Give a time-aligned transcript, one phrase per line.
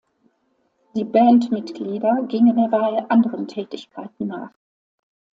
[0.95, 4.49] Die Bandmitglieder gingen derweil anderen Tätigkeiten nach.